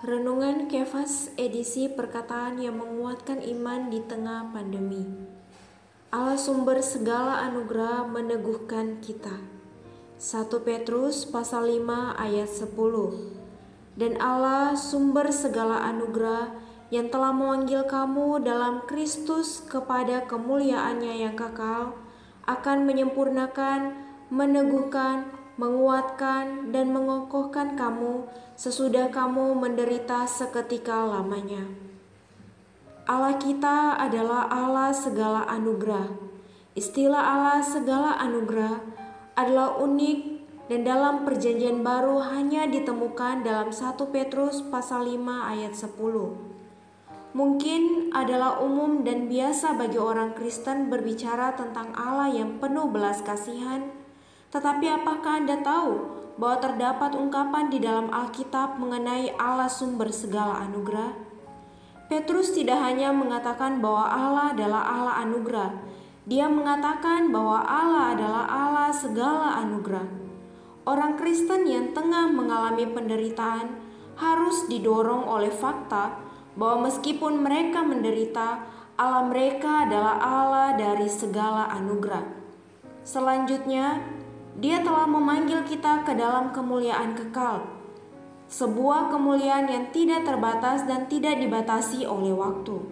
Renungan 0.00 0.64
Kefas 0.64 1.28
edisi 1.36 1.84
perkataan 1.84 2.56
yang 2.56 2.80
menguatkan 2.80 3.44
iman 3.44 3.92
di 3.92 4.00
tengah 4.00 4.48
pandemi. 4.48 5.04
Allah 6.08 6.40
sumber 6.40 6.80
segala 6.80 7.44
anugerah 7.44 8.08
meneguhkan 8.08 9.04
kita. 9.04 9.44
1 10.16 10.48
Petrus 10.64 11.28
pasal 11.28 11.68
5 11.84 12.16
ayat 12.16 12.48
10. 12.48 12.72
Dan 14.00 14.16
Allah 14.24 14.72
sumber 14.72 15.28
segala 15.36 15.84
anugerah 15.92 16.48
yang 16.88 17.12
telah 17.12 17.36
memanggil 17.36 17.84
kamu 17.84 18.40
dalam 18.40 18.80
Kristus 18.88 19.60
kepada 19.68 20.24
kemuliaannya 20.24 21.28
yang 21.28 21.36
kekal 21.36 21.92
akan 22.48 22.88
menyempurnakan, 22.88 24.00
meneguhkan, 24.32 25.28
menguatkan, 25.60 26.72
dan 26.72 26.88
mengokohkan 26.96 27.76
kamu 27.76 28.24
sesudah 28.56 29.12
kamu 29.12 29.52
menderita 29.60 30.24
seketika 30.24 31.04
lamanya. 31.04 31.68
Allah 33.04 33.36
kita 33.36 34.00
adalah 34.00 34.48
Allah 34.48 34.96
segala 34.96 35.44
anugerah. 35.52 36.16
Istilah 36.72 37.20
Allah 37.20 37.60
segala 37.60 38.16
anugerah 38.24 38.80
adalah 39.36 39.76
unik 39.76 40.40
dan 40.72 40.86
dalam 40.86 41.28
perjanjian 41.28 41.84
baru 41.84 42.24
hanya 42.30 42.64
ditemukan 42.70 43.42
dalam 43.44 43.68
1 43.74 44.00
Petrus 44.14 44.64
pasal 44.64 45.12
5 45.12 45.50
ayat 45.50 45.76
10. 45.76 45.92
Mungkin 47.30 48.14
adalah 48.14 48.62
umum 48.62 49.02
dan 49.02 49.26
biasa 49.28 49.76
bagi 49.76 49.98
orang 49.98 50.32
Kristen 50.38 50.88
berbicara 50.88 51.52
tentang 51.58 51.92
Allah 51.98 52.30
yang 52.30 52.62
penuh 52.62 52.90
belas 52.90 53.22
kasihan, 53.22 53.99
tetapi 54.50 54.86
apakah 54.90 55.42
Anda 55.42 55.62
tahu 55.62 55.92
bahwa 56.34 56.56
terdapat 56.58 57.14
ungkapan 57.14 57.70
di 57.70 57.78
dalam 57.78 58.10
Alkitab 58.10 58.82
mengenai 58.82 59.30
Allah 59.38 59.70
sumber 59.70 60.10
segala 60.10 60.66
anugerah? 60.66 61.14
Petrus 62.10 62.50
tidak 62.50 62.82
hanya 62.82 63.14
mengatakan 63.14 63.78
bahwa 63.78 64.10
Allah 64.10 64.46
adalah 64.50 64.82
Allah 64.82 65.14
anugerah, 65.22 65.70
dia 66.26 66.50
mengatakan 66.50 67.30
bahwa 67.30 67.62
Allah 67.62 68.18
adalah 68.18 68.44
Allah 68.50 68.90
segala 68.90 69.62
anugerah. 69.62 70.06
Orang 70.82 71.14
Kristen 71.14 71.70
yang 71.70 71.94
tengah 71.94 72.26
mengalami 72.34 72.90
penderitaan 72.90 73.78
harus 74.18 74.66
didorong 74.66 75.30
oleh 75.30 75.54
fakta 75.54 76.18
bahwa 76.58 76.90
meskipun 76.90 77.46
mereka 77.46 77.86
menderita, 77.86 78.66
Allah 78.98 79.30
mereka 79.30 79.86
adalah 79.86 80.18
Allah 80.18 80.68
dari 80.74 81.06
segala 81.06 81.70
anugerah. 81.78 82.26
Selanjutnya, 83.06 84.02
dia 84.58 84.82
telah 84.82 85.06
memanggil 85.06 85.62
kita 85.62 86.02
ke 86.02 86.16
dalam 86.18 86.50
kemuliaan 86.50 87.14
kekal, 87.14 87.68
sebuah 88.50 89.14
kemuliaan 89.14 89.70
yang 89.70 89.84
tidak 89.94 90.26
terbatas 90.26 90.82
dan 90.90 91.06
tidak 91.06 91.38
dibatasi 91.38 92.02
oleh 92.02 92.34
waktu. 92.34 92.82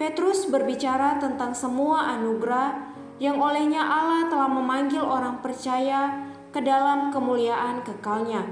Petrus 0.00 0.48
berbicara 0.48 1.18
tentang 1.18 1.52
semua 1.52 2.16
anugerah 2.16 2.94
yang 3.18 3.42
olehnya 3.42 3.82
Allah 3.82 4.30
telah 4.30 4.46
memanggil 4.46 5.02
orang 5.02 5.42
percaya 5.42 6.30
ke 6.54 6.62
dalam 6.62 7.10
kemuliaan 7.10 7.82
kekalnya. 7.82 8.46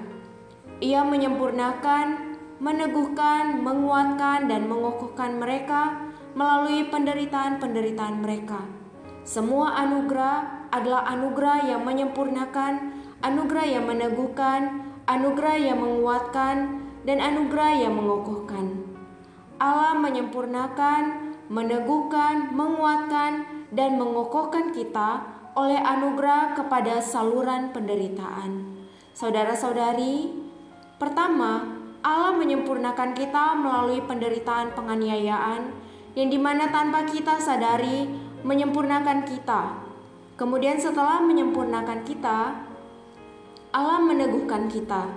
Ia 0.83 1.07
menyempurnakan, 1.07 2.37
meneguhkan, 2.61 3.65
menguatkan, 3.65 4.51
dan 4.51 4.69
mengokohkan 4.69 5.41
mereka 5.41 6.13
melalui 6.37 6.85
penderitaan-penderitaan 6.93 8.21
mereka. 8.21 8.61
Semua 9.25 9.73
anugerah 9.81 10.56
adalah 10.71 11.07
anugerah 11.11 11.67
yang 11.67 11.83
menyempurnakan, 11.87 12.93
anugerah 13.23 13.67
yang 13.67 13.85
meneguhkan, 13.87 14.87
anugerah 15.07 15.57
yang 15.57 15.79
menguatkan, 15.79 16.57
dan 17.07 17.19
anugerah 17.23 17.73
yang 17.87 17.95
mengokohkan. 17.95 18.83
Allah 19.57 19.95
menyempurnakan, 19.97 21.35
meneguhkan, 21.49 22.53
menguatkan, 22.53 23.33
dan 23.71 23.97
mengokohkan 23.97 24.75
kita 24.75 25.23
oleh 25.57 25.79
anugerah 25.81 26.53
kepada 26.59 27.01
saluran 27.01 27.73
penderitaan. 27.73 28.77
Saudara-saudari, 29.17 30.29
pertama, 31.01 31.65
Allah 32.05 32.37
menyempurnakan 32.37 33.17
kita 33.17 33.57
melalui 33.57 34.05
penderitaan 34.05 34.77
penganiayaan 34.77 35.73
yang 36.13 36.29
di 36.29 36.37
mana 36.37 36.69
tanpa 36.69 37.09
kita 37.09 37.41
sadari 37.41 38.05
menyempurnakan 38.45 39.25
kita 39.25 39.86
Kemudian 40.37 40.77
setelah 40.77 41.25
menyempurnakan 41.25 42.05
kita, 42.05 42.61
Allah 43.73 44.01
meneguhkan 44.05 44.69
kita. 44.69 45.09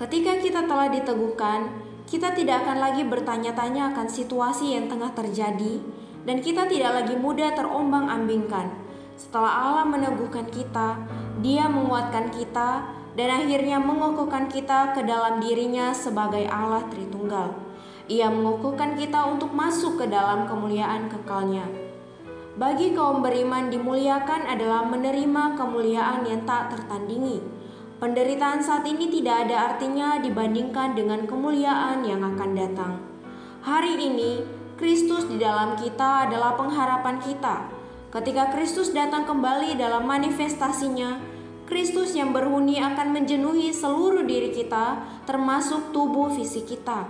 Ketika 0.00 0.40
kita 0.40 0.64
telah 0.64 0.88
diteguhkan, 0.88 1.68
kita 2.08 2.32
tidak 2.32 2.64
akan 2.64 2.80
lagi 2.80 3.04
bertanya-tanya 3.04 3.92
akan 3.92 4.08
situasi 4.08 4.72
yang 4.72 4.88
tengah 4.88 5.12
terjadi 5.12 5.76
dan 6.24 6.40
kita 6.40 6.64
tidak 6.72 7.04
lagi 7.04 7.20
mudah 7.20 7.52
terombang-ambingkan. 7.52 8.72
Setelah 9.20 9.52
Allah 9.68 9.86
meneguhkan 9.92 10.48
kita, 10.48 11.04
Dia 11.44 11.68
menguatkan 11.68 12.32
kita 12.32 12.88
dan 13.12 13.28
akhirnya 13.28 13.76
mengokohkan 13.76 14.48
kita 14.48 14.96
ke 14.96 15.04
dalam 15.04 15.36
dirinya 15.36 15.92
sebagai 15.92 16.48
Allah 16.48 16.80
Tritunggal. 16.88 17.52
Ia 18.08 18.32
mengokohkan 18.32 18.96
kita 18.96 19.28
untuk 19.28 19.52
masuk 19.52 20.00
ke 20.00 20.08
dalam 20.08 20.48
kemuliaan 20.48 21.12
kekalnya. 21.12 21.81
Bagi 22.52 22.92
kaum 22.92 23.24
beriman 23.24 23.72
dimuliakan 23.72 24.44
adalah 24.44 24.84
menerima 24.84 25.56
kemuliaan 25.56 26.20
yang 26.28 26.44
tak 26.44 26.68
tertandingi. 26.76 27.40
Penderitaan 27.96 28.60
saat 28.60 28.84
ini 28.84 29.08
tidak 29.08 29.48
ada 29.48 29.72
artinya 29.72 30.20
dibandingkan 30.20 30.92
dengan 30.92 31.24
kemuliaan 31.24 32.04
yang 32.04 32.20
akan 32.20 32.50
datang. 32.52 33.00
Hari 33.64 33.96
ini, 33.96 34.44
Kristus 34.76 35.32
di 35.32 35.40
dalam 35.40 35.80
kita 35.80 36.28
adalah 36.28 36.52
pengharapan 36.52 37.24
kita. 37.24 37.72
Ketika 38.12 38.52
Kristus 38.52 38.92
datang 38.92 39.24
kembali 39.24 39.72
dalam 39.80 40.04
manifestasinya, 40.04 41.24
Kristus 41.64 42.12
yang 42.12 42.36
berhuni 42.36 42.76
akan 42.84 43.16
menjenuhi 43.16 43.72
seluruh 43.72 44.28
diri 44.28 44.52
kita, 44.52 45.00
termasuk 45.24 45.88
tubuh 45.96 46.28
fisik 46.28 46.68
kita. 46.68 47.08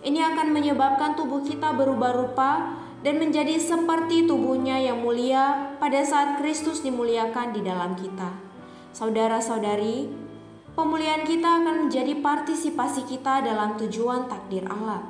Ini 0.00 0.32
akan 0.32 0.48
menyebabkan 0.48 1.12
tubuh 1.12 1.44
kita 1.44 1.76
berubah 1.76 2.16
rupa 2.16 2.50
dan 3.02 3.22
menjadi 3.22 3.54
seperti 3.62 4.26
tubuhnya 4.26 4.82
yang 4.82 5.02
mulia 5.02 5.76
pada 5.78 6.02
saat 6.02 6.42
Kristus 6.42 6.82
dimuliakan 6.82 7.54
di 7.54 7.62
dalam 7.62 7.94
kita. 7.94 8.34
Saudara-saudari, 8.90 10.10
pemulihan 10.74 11.22
kita 11.22 11.62
akan 11.62 11.86
menjadi 11.86 12.18
partisipasi 12.18 13.06
kita 13.06 13.46
dalam 13.46 13.78
tujuan 13.78 14.26
takdir 14.26 14.66
Allah. 14.66 15.06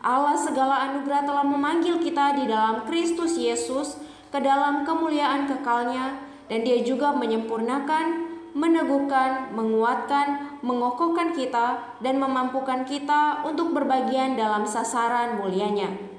Allah 0.00 0.36
segala 0.36 0.88
anugerah 0.92 1.28
telah 1.28 1.44
memanggil 1.44 2.00
kita 2.00 2.36
di 2.36 2.48
dalam 2.48 2.88
Kristus 2.88 3.36
Yesus 3.36 4.00
ke 4.32 4.40
dalam 4.40 4.84
kemuliaan 4.84 5.44
kekalnya 5.44 6.20
dan 6.48 6.64
dia 6.64 6.80
juga 6.80 7.12
menyempurnakan, 7.12 8.32
meneguhkan, 8.56 9.52
menguatkan, 9.52 10.58
mengokohkan 10.64 11.36
kita 11.36 11.96
dan 12.00 12.16
memampukan 12.16 12.88
kita 12.88 13.44
untuk 13.44 13.76
berbagian 13.76 14.34
dalam 14.40 14.64
sasaran 14.64 15.38
mulianya. 15.38 16.09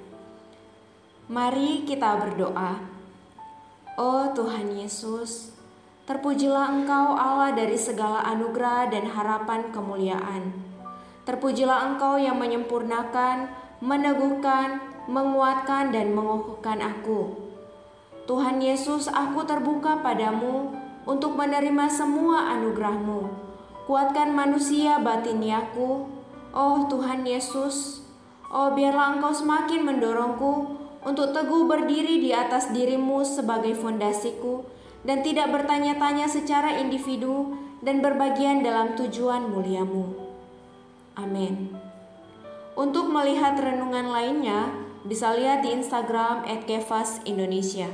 Mari 1.31 1.87
kita 1.87 2.19
berdoa. 2.19 2.75
Oh 3.95 4.35
Tuhan 4.35 4.75
Yesus, 4.75 5.55
terpujilah 6.03 6.75
Engkau 6.75 7.15
Allah 7.15 7.55
dari 7.55 7.79
segala 7.79 8.19
anugerah 8.35 8.91
dan 8.91 9.07
harapan 9.07 9.71
kemuliaan. 9.71 10.51
Terpujilah 11.23 11.87
Engkau 11.87 12.19
yang 12.19 12.35
menyempurnakan, 12.35 13.47
meneguhkan, 13.79 14.83
menguatkan, 15.07 15.95
dan 15.95 16.11
mengokohkan 16.11 16.83
aku. 16.83 17.31
Tuhan 18.27 18.59
Yesus, 18.59 19.07
aku 19.07 19.47
terbuka 19.47 20.03
padamu 20.03 20.75
untuk 21.07 21.39
menerima 21.39 21.87
semua 21.87 22.59
anugerahmu. 22.59 23.31
Kuatkan 23.87 24.35
manusia 24.35 24.99
batiniaku, 24.99 26.11
oh 26.51 26.77
Tuhan 26.91 27.23
Yesus. 27.23 28.03
Oh 28.51 28.75
biarlah 28.75 29.15
Engkau 29.15 29.31
semakin 29.31 29.87
mendorongku 29.87 30.80
untuk 31.01 31.33
teguh 31.33 31.65
berdiri 31.65 32.21
di 32.21 32.29
atas 32.29 32.69
dirimu 32.69 33.25
sebagai 33.25 33.73
fondasiku 33.73 34.65
dan 35.01 35.25
tidak 35.25 35.49
bertanya-tanya 35.49 36.29
secara 36.29 36.77
individu 36.77 37.57
dan 37.81 38.05
berbagian 38.05 38.61
dalam 38.61 38.93
tujuan 38.93 39.49
muliamu. 39.49 40.13
Amin. 41.17 41.73
Untuk 42.77 43.09
melihat 43.09 43.57
renungan 43.57 44.13
lainnya, 44.13 44.69
bisa 45.01 45.33
lihat 45.33 45.65
di 45.65 45.73
Instagram 45.73 46.45
@kevas 46.69 47.19
Indonesia. 47.25 47.89